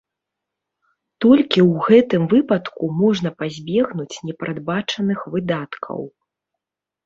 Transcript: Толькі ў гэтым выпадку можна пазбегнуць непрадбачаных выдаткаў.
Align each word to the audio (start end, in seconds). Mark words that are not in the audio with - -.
Толькі 1.25 1.59
ў 1.71 1.89
гэтым 1.89 2.25
выпадку 2.33 2.83
можна 3.03 3.29
пазбегнуць 3.43 4.21
непрадбачаных 4.31 5.19
выдаткаў. 5.39 5.99